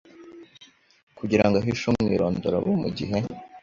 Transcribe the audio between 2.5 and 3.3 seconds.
we mugihe